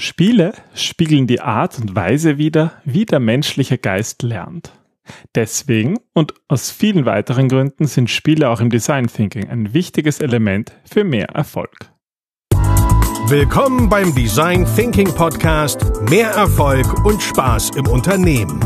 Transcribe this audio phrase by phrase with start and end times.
[0.00, 4.72] Spiele spiegeln die Art und Weise wider, wie der menschliche Geist lernt.
[5.34, 10.72] Deswegen und aus vielen weiteren Gründen sind Spiele auch im Design Thinking ein wichtiges Element
[10.84, 11.90] für mehr Erfolg.
[13.26, 18.60] Willkommen beim Design Thinking Podcast Mehr Erfolg und Spaß im Unternehmen.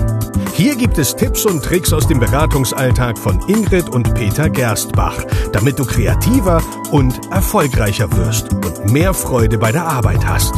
[0.53, 5.79] Hier gibt es Tipps und Tricks aus dem Beratungsalltag von Ingrid und Peter Gerstbach, damit
[5.79, 10.53] du kreativer und erfolgreicher wirst und mehr Freude bei der Arbeit hast.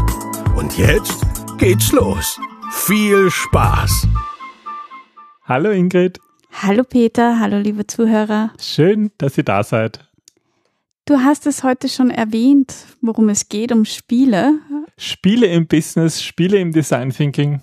[0.65, 1.21] Und jetzt
[1.59, 2.41] geht's los.
[2.73, 4.09] Viel Spaß!
[5.45, 6.19] Hallo Ingrid.
[6.63, 8.51] Hallo Peter, hallo liebe Zuhörer.
[8.59, 10.09] Schön, dass ihr da seid.
[11.07, 14.59] Du hast es heute schon erwähnt, worum es geht, um Spiele.
[14.97, 17.61] Spiele im Business, Spiele im Design Thinking.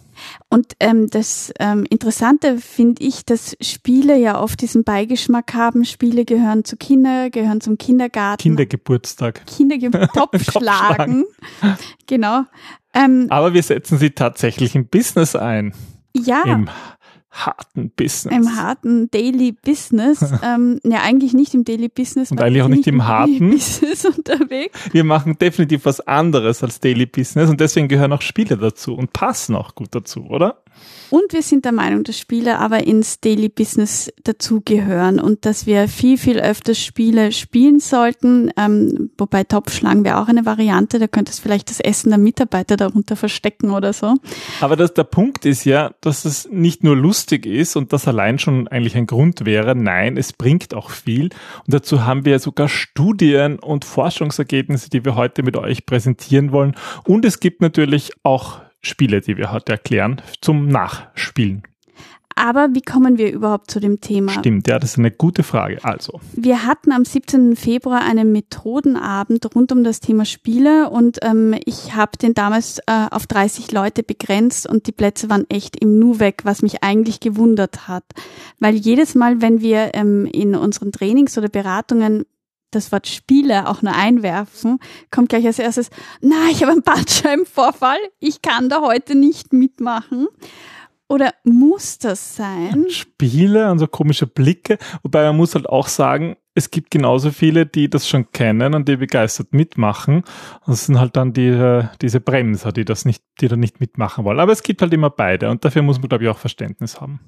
[0.49, 5.85] Und ähm, das ähm, Interessante finde ich, dass Spiele ja oft diesen Beigeschmack haben.
[5.85, 8.44] Spiele gehören zu Kinder, gehören zum Kindergarten.
[8.44, 9.44] Kindergeburtstag.
[9.48, 10.13] Kindergeburtstag.
[10.13, 11.26] Topfschlagen.
[12.05, 12.44] genau.
[12.94, 15.73] Ähm, Aber wir setzen sie tatsächlich im Business ein.
[16.13, 16.44] Ja.
[16.44, 16.70] Im
[17.32, 18.35] harten Business.
[18.35, 20.21] Im harten Daily Business.
[20.43, 22.32] ähm, ja, eigentlich nicht im Daily Business.
[22.32, 23.51] Und eigentlich auch nicht im harten.
[23.51, 24.77] Business unterwegs.
[24.91, 29.13] Wir machen definitiv was anderes als Daily Business und deswegen gehören auch Spiele dazu und
[29.13, 30.62] passen auch gut dazu, oder?
[31.12, 35.90] Und wir sind der Meinung, dass Spiele aber ins Daily Business dazugehören und dass wir
[35.90, 38.50] viel, viel öfter Spiele spielen sollten.
[38.55, 41.00] Ähm, wobei Topfschlagen wäre auch eine Variante.
[41.00, 44.16] Da könnte es vielleicht das Essen der Mitarbeiter darunter verstecken oder so.
[44.62, 48.40] Aber das, der Punkt ist ja, dass es nicht nur lustig ist und das allein
[48.40, 49.76] schon eigentlich ein Grund wäre.
[49.76, 51.26] Nein, es bringt auch viel.
[51.26, 56.78] Und dazu haben wir sogar Studien und Forschungsergebnisse, die wir heute mit euch präsentieren wollen.
[57.04, 61.63] Und es gibt natürlich auch Spiele, die wir heute erklären, zum Nachspielen.
[62.35, 64.31] Aber wie kommen wir überhaupt zu dem Thema?
[64.31, 65.84] Stimmt, ja, das ist eine gute Frage.
[65.84, 66.19] Also.
[66.34, 67.56] Wir hatten am 17.
[67.56, 73.07] Februar einen Methodenabend rund um das Thema Spiele und ähm, ich habe den damals äh,
[73.12, 77.19] auf 30 Leute begrenzt und die Plätze waren echt im Nu weg, was mich eigentlich
[77.19, 78.06] gewundert hat.
[78.59, 82.25] Weil jedes Mal, wenn wir ähm, in unseren Trainings oder Beratungen
[82.71, 84.79] das Wort Spiele auch nur einwerfen,
[85.11, 85.89] kommt gleich als erstes,
[86.21, 90.27] na, ich habe einen Bandscheibenvorfall, ich kann da heute nicht mitmachen.
[91.07, 92.85] Oder muss das sein?
[92.89, 94.77] Spiele und so komische Blicke.
[95.03, 98.89] Wobei man muss halt auch sagen, es gibt genauso viele, die das schon kennen und
[98.89, 100.23] die begeistert mitmachen.
[100.66, 104.39] Das sind halt dann die, diese Bremser, die das nicht, die da nicht mitmachen wollen.
[104.39, 107.22] Aber es gibt halt immer beide und dafür muss man, glaube ich, auch Verständnis haben.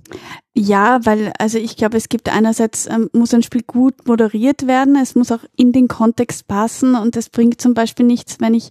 [0.53, 4.97] Ja, weil, also ich glaube, es gibt einerseits, ähm, muss ein Spiel gut moderiert werden,
[5.01, 8.69] es muss auch in den Kontext passen und es bringt zum Beispiel nichts, wenn ich,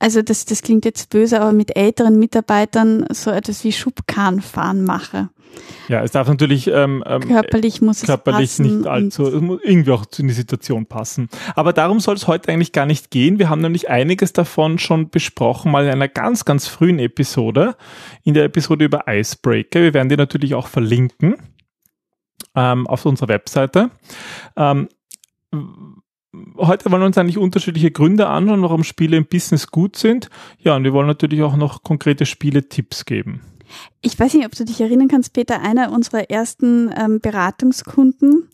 [0.00, 5.30] also das, das klingt jetzt böse, aber mit älteren Mitarbeitern so etwas wie Schubkarrenfahren mache.
[5.88, 9.90] Ja, es darf natürlich ähm, ähm körperlich muss körperlich es nicht allzu, es muss irgendwie
[9.90, 11.28] auch in die Situation passen.
[11.54, 13.38] Aber darum soll es heute eigentlich gar nicht gehen.
[13.38, 17.76] Wir haben nämlich einiges davon schon besprochen, mal in einer ganz, ganz frühen Episode,
[18.22, 19.80] in der Episode über Icebreaker.
[19.80, 21.36] Wir werden die natürlich auch verlinken
[22.54, 23.90] ähm, auf unserer Webseite.
[24.56, 24.88] Ähm,
[26.56, 30.30] heute wollen wir uns eigentlich unterschiedliche Gründe anschauen, warum Spiele im Business gut sind.
[30.58, 33.42] Ja, und wir wollen natürlich auch noch konkrete Spiele-Tipps geben.
[34.00, 38.48] Ich weiß nicht, ob du dich erinnern kannst, Peter, einer unserer ersten ähm, Beratungskunden,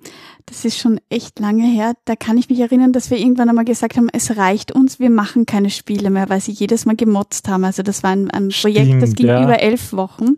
[0.49, 3.65] das ist schon echt lange her, da kann ich mich erinnern, dass wir irgendwann einmal
[3.65, 7.49] gesagt haben, es reicht uns, wir machen keine Spiele mehr, weil sie jedes Mal gemotzt
[7.49, 7.65] haben.
[7.65, 9.43] Also das war ein, ein Projekt, Stimmt, das ging ja.
[9.43, 10.37] über elf Wochen.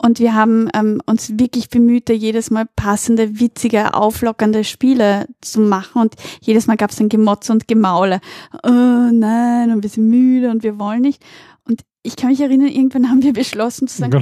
[0.00, 5.60] Und wir haben ähm, uns wirklich bemüht, da jedes Mal passende, witzige, auflockernde Spiele zu
[5.60, 6.02] machen.
[6.02, 8.20] Und jedes Mal gab es dann Gemotz und Gemaule.
[8.62, 11.24] Oh nein, und wir sind müde und wir wollen nicht
[12.08, 14.12] ich kann mich erinnern, irgendwann haben wir beschlossen zu sagen,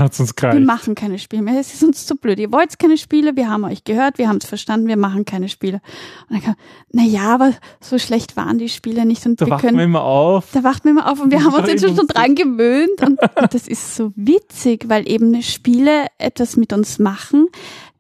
[0.59, 1.59] wir machen keine Spiele mehr.
[1.59, 2.39] Es ist uns zu blöd.
[2.41, 5.49] Ihr wollt keine Spiele, wir haben euch gehört, wir haben es verstanden, wir machen keine
[5.49, 5.81] Spiele.
[6.29, 6.55] Und dann kam,
[6.93, 9.25] na ja, aber so schlecht waren die Spiele nicht.
[9.25, 10.49] Und da wir wachten können, wir immer auf.
[10.53, 13.01] Da wachten wir immer auf und wir haben uns jetzt schon dran gewöhnt.
[13.03, 17.47] Und, und das ist so witzig, weil eben Spiele etwas mit uns machen.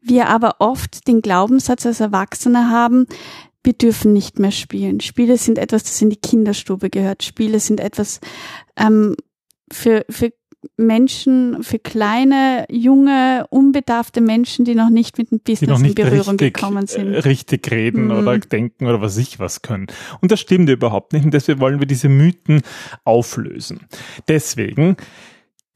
[0.02, 3.06] Wir aber oft den Glaubenssatz als Erwachsene haben,
[3.66, 5.00] wir dürfen nicht mehr spielen.
[5.00, 7.24] Spiele sind etwas, das in die Kinderstube gehört.
[7.24, 8.20] Spiele sind etwas,
[8.76, 9.16] ähm,
[9.70, 10.32] für, für
[10.76, 16.54] Menschen, für kleine, junge, unbedarfte Menschen, die noch nicht mit dem Business in Berührung richtig,
[16.54, 17.12] gekommen sind.
[17.12, 18.10] Äh, richtig reden mhm.
[18.12, 19.86] oder denken oder was ich was können.
[20.20, 21.24] Und das stimmt überhaupt nicht.
[21.24, 22.62] Und deswegen wollen wir diese Mythen
[23.04, 23.80] auflösen.
[24.28, 24.96] Deswegen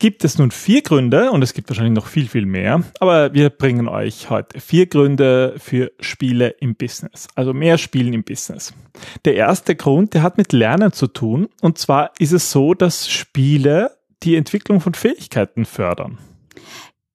[0.01, 3.51] gibt es nun vier Gründe, und es gibt wahrscheinlich noch viel, viel mehr, aber wir
[3.51, 8.75] bringen euch heute vier Gründe für Spiele im Business, also mehr Spielen im Business.
[9.25, 13.09] Der erste Grund, der hat mit Lernen zu tun, und zwar ist es so, dass
[13.09, 16.19] Spiele die Entwicklung von Fähigkeiten fördern.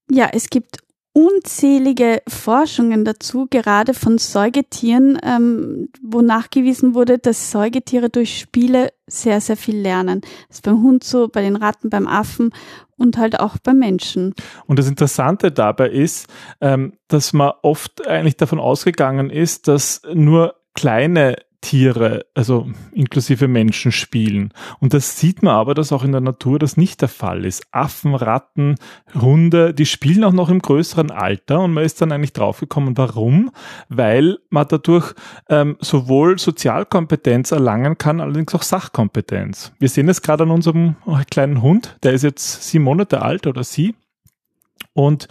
[0.10, 0.85] Ja, es gibt
[1.16, 9.40] unzählige Forschungen dazu, gerade von Säugetieren, ähm, wo nachgewiesen wurde, dass Säugetiere durch Spiele sehr,
[9.40, 10.20] sehr viel lernen.
[10.50, 12.52] Das ist beim Hund so, bei den Ratten, beim Affen
[12.98, 14.34] und halt auch beim Menschen.
[14.68, 16.28] Und das Interessante dabei ist,
[16.60, 23.92] ähm, dass man oft eigentlich davon ausgegangen ist, dass nur kleine Tiere, also inklusive Menschen
[23.92, 24.54] spielen.
[24.80, 27.66] Und das sieht man aber, dass auch in der Natur das nicht der Fall ist.
[27.72, 28.76] Affen, Ratten,
[29.16, 33.50] Hunde, die spielen auch noch im größeren Alter und man ist dann eigentlich draufgekommen, warum?
[33.90, 35.16] Weil man dadurch
[35.50, 39.72] ähm, sowohl Sozialkompetenz erlangen kann, allerdings auch Sachkompetenz.
[39.80, 40.98] Wir sehen es gerade an unserem
[41.32, 43.96] kleinen Hund, der ist jetzt sieben Monate alt oder sie
[44.96, 45.28] und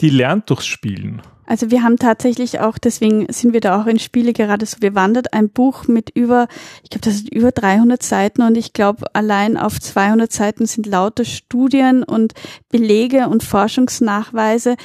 [0.00, 1.22] die lernt durchs Spielen.
[1.44, 5.34] Also wir haben tatsächlich auch, deswegen sind wir da auch in Spiele gerade so bewandert,
[5.34, 6.48] ein Buch mit über,
[6.82, 10.86] ich glaube, das sind über 300 Seiten und ich glaube, allein auf 200 Seiten sind
[10.86, 12.32] lauter Studien und
[12.70, 14.76] Belege und Forschungsnachweise,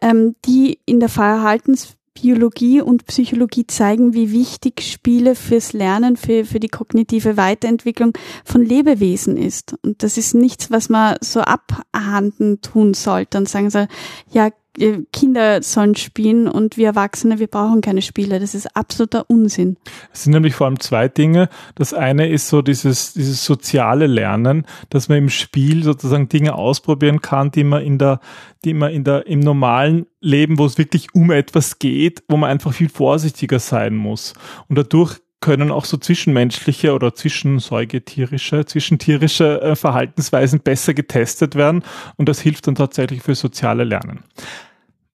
[0.00, 1.10] ähm, die in der
[2.14, 8.12] Verhaltensbiologie und Psychologie zeigen, wie wichtig Spiele fürs Lernen, für, für die kognitive Weiterentwicklung
[8.44, 9.74] von Lebewesen ist.
[9.82, 13.88] Und das ist nichts, was man so abhanden tun sollte und sagen soll,
[14.30, 14.50] ja,
[15.12, 18.40] Kinder sollen spielen und wir Erwachsene, wir brauchen keine Spiele.
[18.40, 19.76] Das ist absoluter Unsinn.
[20.12, 21.48] Es sind nämlich vor allem zwei Dinge.
[21.76, 27.20] Das eine ist so dieses, dieses soziale Lernen, dass man im Spiel sozusagen Dinge ausprobieren
[27.20, 28.20] kann, die man in der,
[28.64, 32.50] die man in der, im normalen Leben, wo es wirklich um etwas geht, wo man
[32.50, 34.34] einfach viel vorsichtiger sein muss.
[34.68, 41.84] Und dadurch können auch so zwischenmenschliche oder zwischensäugetierische, zwischentierische äh, Verhaltensweisen besser getestet werden
[42.16, 44.24] und das hilft dann tatsächlich für soziale Lernen.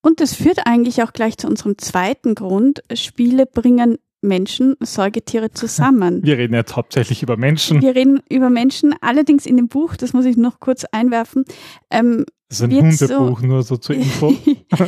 [0.02, 2.80] Und das führt eigentlich auch gleich zu unserem zweiten Grund.
[2.94, 6.22] Spiele bringen Menschen, Säugetiere zusammen.
[6.22, 7.82] Wir reden jetzt hauptsächlich über Menschen.
[7.82, 11.44] Wir reden über Menschen, allerdings in dem Buch, das muss ich noch kurz einwerfen,
[11.90, 14.34] ähm, das ist ein Hundebuch, so, nur so zur Info.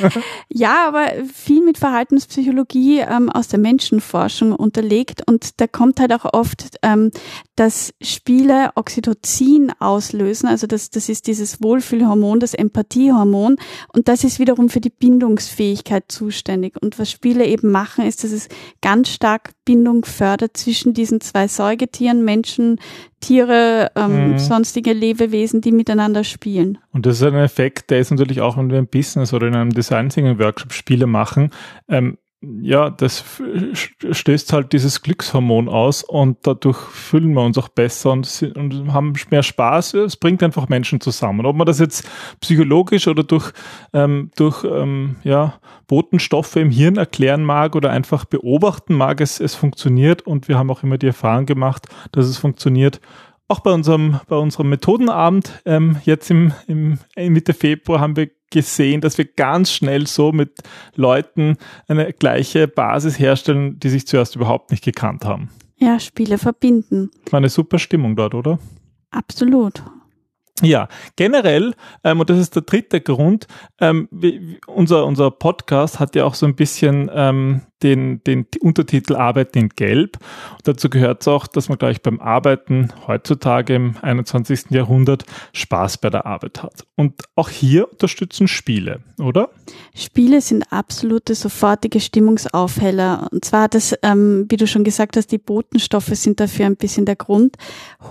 [0.49, 6.25] ja, aber viel mit Verhaltenspsychologie ähm, aus der Menschenforschung unterlegt und da kommt halt auch
[6.33, 7.13] oft, ähm,
[7.55, 13.55] dass Spiele Oxytocin auslösen, also das, das ist dieses Wohlfühlhormon, das Empathiehormon
[13.93, 16.75] und das ist wiederum für die Bindungsfähigkeit zuständig.
[16.83, 18.49] Und was Spiele eben machen, ist, dass es
[18.81, 22.81] ganz stark Bindung fördert zwischen diesen zwei Säugetieren, Menschen,
[23.23, 24.39] Tiere, ähm, mhm.
[24.39, 26.79] sonstige Lebewesen, die miteinander spielen.
[26.93, 29.55] Und das ist ein Effekt, der ist natürlich auch, wenn wir im Business oder in
[29.55, 31.51] einem Design Thinking Workshop Spiele machen,
[31.89, 32.19] ähm,
[32.61, 33.25] ja, das
[34.11, 39.13] stößt halt dieses Glückshormon aus und dadurch fühlen wir uns auch besser und, und haben
[39.31, 39.95] mehr Spaß.
[39.95, 41.47] Es bringt einfach Menschen zusammen.
[41.47, 42.09] Ob man das jetzt
[42.41, 43.53] psychologisch oder durch,
[43.93, 45.55] ähm, durch ähm, ja,
[45.87, 50.71] Botenstoffe im Hirn erklären mag oder einfach beobachten mag, es, es funktioniert und wir haben
[50.71, 53.01] auch immer die Erfahrung gemacht, dass es funktioniert.
[53.53, 59.03] Auch bei unserem, bei unserem Methodenabend ähm, jetzt im, im Mitte Februar haben wir gesehen,
[59.03, 60.61] dass wir ganz schnell so mit
[60.95, 65.51] Leuten eine gleiche Basis herstellen, die sich zuerst überhaupt nicht gekannt haben.
[65.77, 67.11] Ja, Spiele verbinden.
[67.31, 68.59] War eine super Stimmung dort, oder?
[69.11, 69.83] Absolut.
[70.63, 71.75] Ja, generell,
[72.05, 73.49] ähm, und das ist der dritte Grund,
[73.83, 79.17] ähm, wie, unser, unser Podcast hat ja auch so ein bisschen ähm, den, den Untertitel
[79.17, 80.19] Arbeiten in Gelb.
[80.53, 84.71] Und dazu gehört es auch, dass man gleich beim Arbeiten heutzutage im 21.
[84.71, 86.85] Jahrhundert Spaß bei der Arbeit hat.
[86.97, 89.51] Und auch hier unterstützen Spiele, oder?
[89.95, 93.29] Spiele sind absolute sofortige Stimmungsaufheller.
[93.31, 97.07] Und zwar das, ähm, wie du schon gesagt hast, die Botenstoffe sind dafür ein bisschen
[97.07, 97.57] der Grund.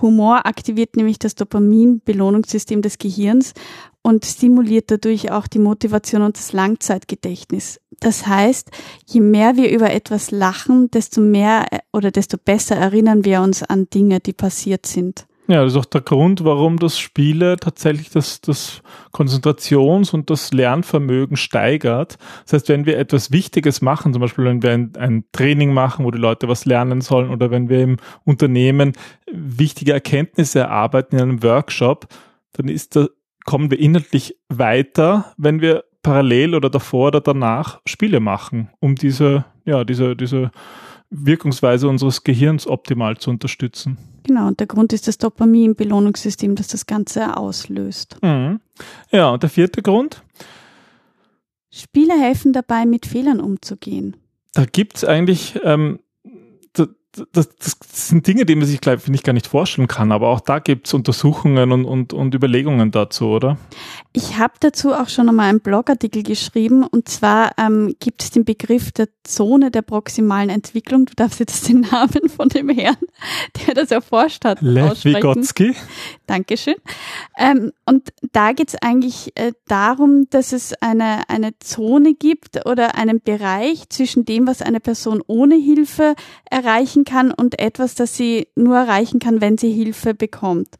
[0.00, 3.54] Humor aktiviert nämlich das Dopamin-Belohnungssystem des Gehirns
[4.02, 7.80] und stimuliert dadurch auch die Motivation und das Langzeitgedächtnis.
[8.02, 8.70] Das heißt,
[9.06, 13.62] je mehr wir über etwas lachen, desto mehr äh, oder desto besser erinnern wir uns
[13.62, 15.26] an Dinge, die passiert sind.
[15.46, 18.82] Ja, das ist auch der Grund, warum das Spiele tatsächlich das, das
[19.12, 22.16] Konzentrations- und das Lernvermögen steigert.
[22.44, 26.04] Das heißt, wenn wir etwas Wichtiges machen, zum Beispiel wenn wir ein, ein Training machen,
[26.04, 28.92] wo die Leute was lernen sollen oder wenn wir im Unternehmen
[29.30, 32.06] wichtige Erkenntnisse erarbeiten in einem Workshop,
[32.52, 33.08] dann ist da,
[33.44, 39.44] kommen wir inhaltlich weiter, wenn wir parallel oder davor oder danach Spiele machen, um diese,
[39.64, 40.50] ja, diese, diese
[41.10, 43.98] Wirkungsweise unseres Gehirns optimal zu unterstützen.
[44.24, 48.16] Genau, und der Grund ist das Dopamin-Belohnungssystem, das das Ganze auslöst.
[48.22, 48.60] Mhm.
[49.10, 50.22] Ja, und der vierte Grund?
[51.70, 54.16] Spiele helfen dabei, mit Fehlern umzugehen.
[54.54, 55.98] Da gibt's eigentlich ähm,
[57.32, 57.76] das, das
[58.08, 60.12] sind Dinge, die man sich, glaube ich, gar nicht vorstellen kann.
[60.12, 63.58] Aber auch da gibt's Untersuchungen und, und, und Überlegungen dazu, oder?
[64.12, 66.84] Ich habe dazu auch schon einmal einen Blogartikel geschrieben.
[66.84, 71.04] Und zwar ähm, gibt es den Begriff der Zone der proximalen Entwicklung.
[71.04, 72.96] Du darfst jetzt den Namen von dem Herrn,
[73.66, 75.74] der das erforscht hat, Lev Vygotsky.
[76.32, 76.76] Dankeschön.
[77.38, 82.94] Ähm, und da geht es eigentlich äh, darum, dass es eine, eine Zone gibt oder
[82.94, 86.14] einen Bereich zwischen dem, was eine Person ohne Hilfe
[86.50, 90.76] erreichen kann und etwas, das sie nur erreichen kann, wenn sie Hilfe bekommt.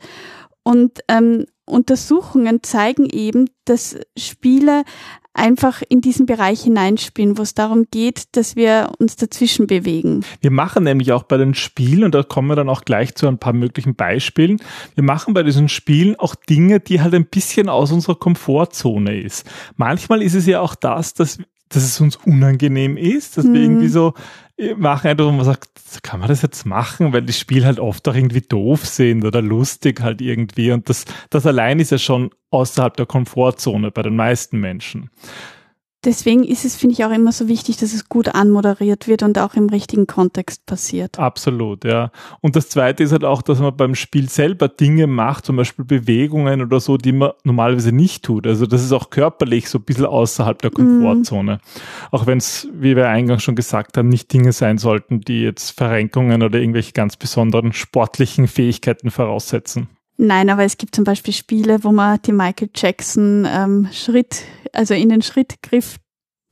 [0.62, 4.85] Und ähm, Untersuchungen zeigen eben, dass Spiele
[5.34, 10.24] einfach in diesen Bereich hineinspielen, wo es darum geht, dass wir uns dazwischen bewegen.
[10.40, 13.26] Wir machen nämlich auch bei den Spielen, und da kommen wir dann auch gleich zu
[13.28, 14.60] ein paar möglichen Beispielen,
[14.94, 19.48] wir machen bei diesen Spielen auch Dinge, die halt ein bisschen aus unserer Komfortzone ist.
[19.76, 21.38] Manchmal ist es ja auch das, dass
[21.74, 23.54] dass es uns unangenehm ist, dass mhm.
[23.54, 24.14] wir irgendwie so
[24.76, 25.69] machen einfach, wo man sagt,
[26.02, 29.42] kann man das jetzt machen, weil die Spiele halt oft auch irgendwie doof sind oder
[29.42, 30.73] lustig halt irgendwie.
[30.73, 35.11] Und das, das allein ist ja schon außerhalb der Komfortzone bei den meisten Menschen
[36.04, 39.38] deswegen ist es, finde ich, auch immer so wichtig, dass es gut anmoderiert wird und
[39.38, 41.18] auch im richtigen Kontext passiert.
[41.18, 42.11] Absolut, ja.
[42.40, 45.85] Und das Zweite ist halt auch, dass man beim Spiel selber Dinge macht, zum Beispiel
[45.85, 48.47] Bewegungen oder so, die man normalerweise nicht tut.
[48.47, 51.56] Also das ist auch körperlich so ein bisschen außerhalb der Komfortzone.
[51.56, 52.14] Mm.
[52.14, 55.71] Auch wenn es, wie wir eingangs schon gesagt haben, nicht Dinge sein sollten, die jetzt
[55.71, 59.88] Verrenkungen oder irgendwelche ganz besonderen sportlichen Fähigkeiten voraussetzen.
[60.18, 64.94] Nein, aber es gibt zum Beispiel Spiele, wo man die Michael Jackson ähm, Schritt, also
[64.94, 65.98] in den Schrittgriff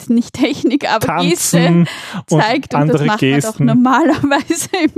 [0.08, 1.84] nicht Technik, aber Geste
[2.26, 2.74] zeigt.
[2.74, 3.66] Und, und das macht Gesten.
[3.66, 4.92] man doch normalerweise im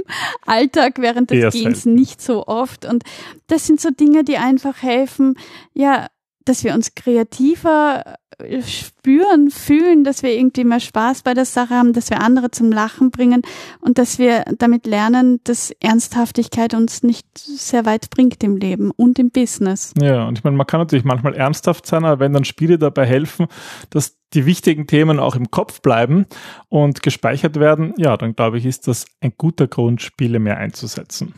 [0.47, 2.85] Alltag während des Gehens nicht so oft.
[2.85, 3.03] Und
[3.49, 5.35] das sind so Dinge, die einfach helfen,
[5.75, 6.07] ja,
[6.45, 8.15] dass wir uns kreativer
[8.67, 12.71] spüren, fühlen, dass wir irgendwie mehr Spaß bei der Sache haben, dass wir andere zum
[12.71, 13.43] Lachen bringen
[13.81, 19.19] und dass wir damit lernen, dass Ernsthaftigkeit uns nicht sehr weit bringt im Leben und
[19.19, 19.93] im Business.
[20.01, 23.07] Ja, und ich meine, man kann natürlich manchmal ernsthaft sein, aber wenn dann Spiele dabei
[23.07, 23.47] helfen,
[23.91, 26.27] dass die wichtigen Themen auch im Kopf bleiben
[26.69, 31.35] und gespeichert werden, ja, dann glaube ich, ist das ein guter Grund, Spiele mehr einzusetzen.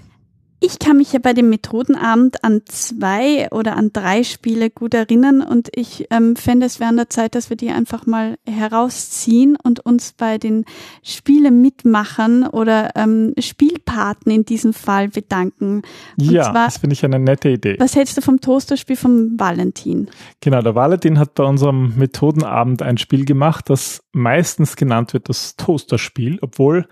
[0.67, 5.43] Ich kann mich ja bei dem Methodenabend an zwei oder an drei Spiele gut erinnern
[5.43, 9.59] und ich ähm, fände es wäre an der Zeit, dass wir die einfach mal herausziehen
[9.63, 10.65] und uns bei den
[11.03, 15.83] Spielemitmachern oder ähm, Spielpaten in diesem Fall bedanken.
[16.19, 17.77] Und ja, zwar, das finde ich eine nette Idee.
[17.79, 20.09] Was hältst du vom Toasterspiel vom Valentin?
[20.41, 25.57] Genau, der Valentin hat bei unserem Methodenabend ein Spiel gemacht, das meistens genannt wird das
[25.57, 26.89] Toasterspiel, obwohl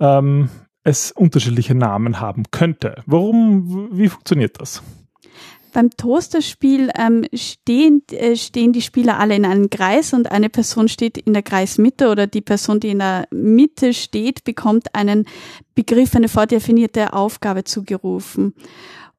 [0.00, 0.50] ähm,
[0.86, 3.02] es unterschiedliche Namen haben könnte.
[3.06, 4.82] Warum, wie funktioniert das?
[5.72, 10.88] Beim Toasterspiel ähm, stehen, äh, stehen die Spieler alle in einem Kreis und eine Person
[10.88, 15.26] steht in der Kreismitte oder die Person, die in der Mitte steht, bekommt einen
[15.74, 18.54] Begriff, eine vordefinierte Aufgabe zugerufen.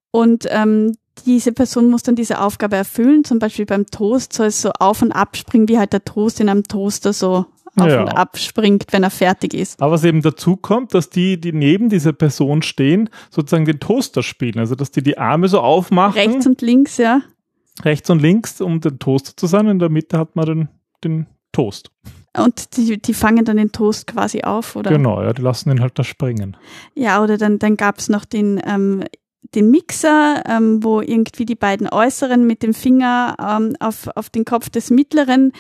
[0.10, 0.94] Und ähm,
[1.26, 3.24] diese Person muss dann diese Aufgabe erfüllen.
[3.26, 6.40] Zum Beispiel beim Toast soll es so auf und ab springen, wie halt der Toast
[6.40, 7.46] in einem Toaster so
[7.80, 8.02] auf ja.
[8.02, 9.82] und ab springt, wenn er fertig ist.
[9.82, 14.24] Aber was eben dazu kommt, dass die, die neben dieser Person stehen, sozusagen den Toaster
[14.24, 14.60] spielen.
[14.60, 16.14] Also, dass die die Arme so aufmachen.
[16.14, 17.22] Rechts und links, ja.
[17.84, 19.68] Rechts und links, um den Toaster zu sein.
[19.68, 20.70] In der Mitte hat man den,
[21.04, 21.92] den Toast.
[22.36, 24.92] Und die, die fangen dann den Toast quasi auf, oder?
[24.92, 26.56] Genau, ja, die lassen ihn halt da springen.
[26.94, 29.04] Ja, oder dann, dann gab es noch den ähm,
[29.56, 34.46] den Mixer, ähm, wo irgendwie die beiden Äußeren mit dem Finger ähm, auf, auf den
[34.46, 35.52] Kopf des Mittleren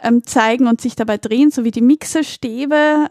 [0.00, 3.08] ähm, zeigen und sich dabei drehen, so wie die Mixerstäbe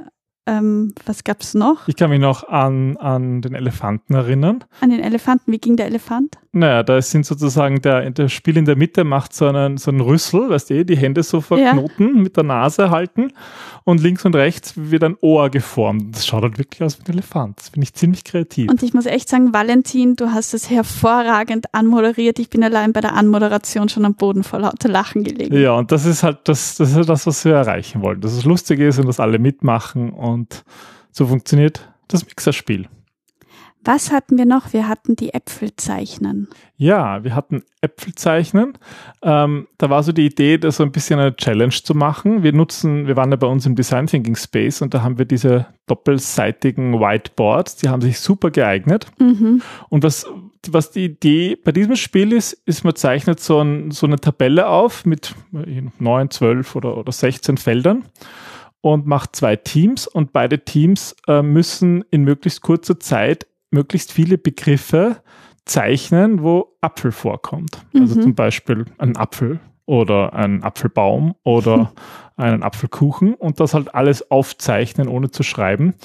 [0.47, 1.87] ähm, was gab's noch?
[1.87, 4.63] Ich kann mich noch an, an den Elefanten erinnern.
[4.81, 6.37] An den Elefanten, wie ging der Elefant?
[6.51, 9.99] Naja, da sind sozusagen der, der Spiel in der Mitte macht so einen, so einen
[9.99, 12.21] Rüssel, weißt du, die Hände so verknoten, ja.
[12.21, 13.33] mit der Nase halten
[13.83, 16.15] und links und rechts wird ein Ohr geformt.
[16.15, 17.59] Das schaut halt wirklich aus wie ein Elefant.
[17.59, 18.69] Das finde ich ziemlich kreativ.
[18.69, 22.39] Und ich muss echt sagen, Valentin, du hast es hervorragend anmoderiert.
[22.39, 25.55] Ich bin allein bei der Anmoderation schon am Boden vor lauter Lachen gelegen.
[25.57, 28.21] Ja, und das ist halt das, das, ist das was wir erreichen wollen.
[28.21, 30.63] Dass es lustig ist und dass alle mitmachen und und
[31.11, 32.87] so funktioniert das Mixerspiel.
[33.85, 34.73] Was hatten wir noch?
[34.73, 36.47] Wir hatten die Äpfelzeichnen.
[36.75, 38.73] Ja, wir hatten Äpfelzeichnen.
[39.21, 42.41] Ähm, da war so die Idee, da so ein bisschen eine Challenge zu machen.
[42.41, 45.25] Wir nutzen, wir waren ja bei uns im Design Thinking Space und da haben wir
[45.25, 49.05] diese doppelseitigen Whiteboards, die haben sich super geeignet.
[49.19, 49.61] Mhm.
[49.89, 50.25] Und was,
[50.67, 54.67] was die Idee bei diesem Spiel ist, ist, man zeichnet so, ein, so eine Tabelle
[54.67, 55.35] auf mit
[55.99, 58.03] neun, zwölf oder, oder 16 Feldern
[58.85, 64.37] und macht zwei Teams und beide Teams äh, müssen in möglichst kurzer Zeit möglichst viele
[64.37, 65.23] Begriffe
[65.65, 67.77] zeichnen, wo Apfel vorkommt.
[67.77, 68.01] Also mhm.
[68.03, 71.93] Also zum Beispiel ein Apfel oder ein Apfelbaum oder
[72.37, 75.95] einen Apfelkuchen und das halt alles aufzeichnen, ohne zu schreiben.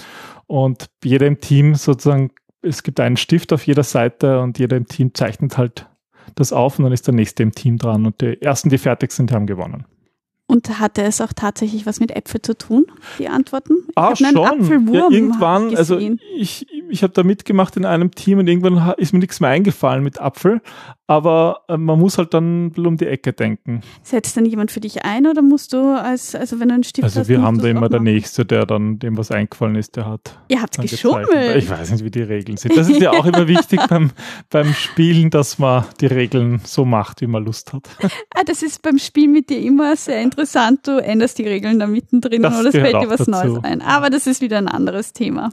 [0.46, 2.30] Und jeder im Team sozusagen,
[2.62, 5.86] es gibt einen Stift auf jeder Seite und jeder im Team zeichnet halt
[6.34, 9.12] das auf und dann ist der nächste im Team dran und die ersten, die fertig
[9.12, 9.84] sind, haben gewonnen.
[10.50, 12.86] Und hatte es auch tatsächlich was mit Äpfel zu tun,
[13.20, 13.74] die Antworten?
[13.88, 14.36] Ich ah, schon.
[14.36, 19.12] Apfelwurm ja, irgendwann, also ich, ich habe da mitgemacht in einem Team und irgendwann ist
[19.12, 20.60] mir nichts mehr eingefallen mit Apfel.
[21.10, 23.80] Aber äh, man muss halt dann um die Ecke denken.
[24.04, 27.02] Setzt dann jemand für dich ein oder musst du als, also wenn du einen Stift
[27.02, 27.98] also hast, wir musst haben da immer der?
[27.98, 30.38] Nächste, der dann dem was eingefallen ist, der hat.
[30.46, 31.56] Ihr habt geschummelt.
[31.56, 32.76] Ich weiß nicht, wie die Regeln sind.
[32.76, 34.12] Das ist ja auch immer wichtig beim,
[34.50, 37.88] beim Spielen, dass man die Regeln so macht, wie man Lust hat.
[38.36, 40.86] Ah, das ist beim Spiel mit dir immer sehr interessant.
[40.86, 43.30] Du änderst die Regeln da mittendrin Das oder es fällt dir was dazu.
[43.30, 43.82] Neues ein.
[43.82, 45.50] Aber das ist wieder ein anderes Thema.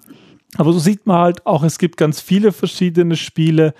[0.56, 3.74] Aber so sieht man halt auch, es gibt ganz viele verschiedene Spiele.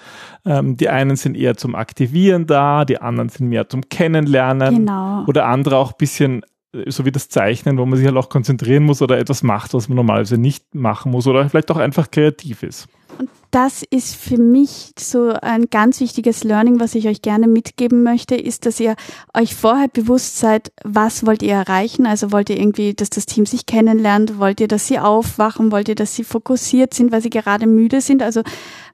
[0.46, 4.76] Ähm, die einen sind eher zum Aktivieren da, die anderen sind mehr zum Kennenlernen.
[4.76, 5.24] Genau.
[5.28, 6.44] Oder andere auch ein bisschen
[6.88, 9.90] so wie das Zeichnen, wo man sich halt auch konzentrieren muss oder etwas macht, was
[9.90, 12.88] man normalerweise nicht machen muss oder vielleicht auch einfach kreativ ist.
[13.18, 18.04] Und das ist für mich so ein ganz wichtiges Learning, was ich euch gerne mitgeben
[18.04, 18.96] möchte, ist, dass ihr
[19.34, 22.06] euch vorher bewusst seid, was wollt ihr erreichen?
[22.06, 24.38] Also wollt ihr irgendwie, dass das Team sich kennenlernt?
[24.38, 25.72] Wollt ihr, dass sie aufwachen?
[25.72, 28.22] Wollt ihr, dass sie fokussiert sind, weil sie gerade müde sind?
[28.22, 28.44] Also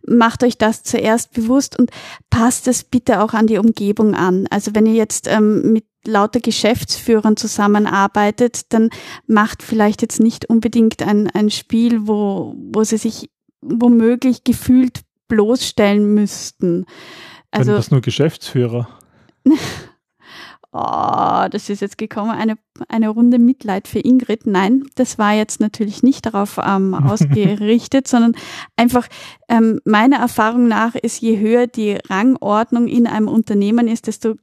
[0.07, 1.89] macht euch das zuerst bewusst und
[2.29, 4.47] passt es bitte auch an die Umgebung an.
[4.49, 8.89] Also wenn ihr jetzt ähm, mit lauter Geschäftsführern zusammenarbeitet, dann
[9.27, 13.29] macht vielleicht jetzt nicht unbedingt ein, ein Spiel, wo, wo sie sich
[13.61, 16.85] womöglich gefühlt bloßstellen müssten.
[17.51, 18.87] Also Also, das nur Geschäftsführer.
[20.71, 22.55] oh, das ist jetzt gekommen, eine,
[22.89, 24.45] eine Runde Mitleid für Ingrid.
[24.47, 28.35] Nein, das war jetzt natürlich nicht darauf ähm, ausgerichtet, sondern
[28.75, 29.07] einfach
[29.47, 34.35] ähm, meiner Erfahrung nach ist, je höher die Rangordnung in einem Unternehmen ist, desto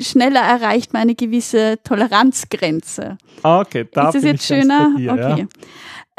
[0.00, 3.18] schneller erreicht man eine gewisse Toleranzgrenze.
[3.42, 4.94] Ah, okay, da ist es jetzt schöner?
[4.96, 5.40] dir, okay.
[5.40, 5.46] Ja.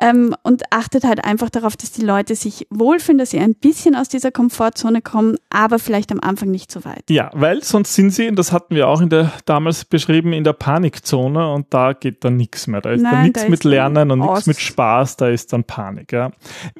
[0.01, 3.95] Ähm, und achtet halt einfach darauf, dass die Leute sich wohlfühlen, dass sie ein bisschen
[3.95, 7.09] aus dieser Komfortzone kommen, aber vielleicht am Anfang nicht so weit.
[7.09, 10.43] Ja, weil sonst sind sie, und das hatten wir auch in der damals beschrieben, in
[10.43, 12.81] der Panikzone und da geht dann nichts mehr.
[12.81, 15.53] Da ist dann Nein, nichts da mit dann Lernen und nichts mit Spaß, da ist
[15.53, 16.11] dann Panik.
[16.11, 16.31] Ja.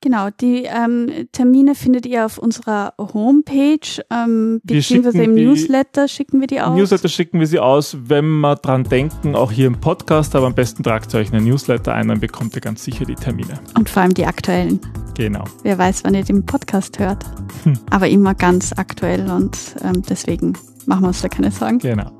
[0.00, 3.80] Genau, die ähm, Termine findet ihr auf unserer Homepage,
[4.10, 6.78] ähm, beziehungsweise im Newsletter schicken wir die Im aus.
[6.78, 10.54] Newsletter schicken wir sie aus, wenn wir dran denken, auch hier im Podcast, aber am
[10.54, 13.54] besten tragt ihr euch einen Newsletter ein, dann bekommt ihr ganz sicher die Termine.
[13.76, 14.78] Und vor allem die aktuellen.
[15.16, 15.42] Genau.
[15.64, 17.24] Wer weiß, wann ihr den Podcast hört.
[17.64, 17.76] Hm.
[17.90, 20.52] Aber immer ganz aktuell und ähm, deswegen
[20.86, 21.80] machen wir uns da keine Sorgen.
[21.80, 22.12] Genau.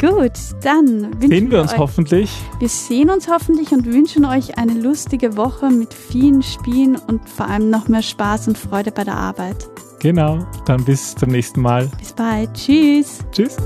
[0.00, 0.32] Gut,
[0.62, 2.30] dann wünschen Sehen wir uns euch, hoffentlich.
[2.58, 7.48] Wir sehen uns hoffentlich und wünschen euch eine lustige Woche mit vielen Spielen und vor
[7.48, 9.68] allem noch mehr Spaß und Freude bei der Arbeit.
[10.00, 10.38] Genau.
[10.64, 11.90] Dann bis zum nächsten Mal.
[11.98, 12.54] Bis bald.
[12.54, 13.18] Tschüss.
[13.30, 13.56] Tschüss.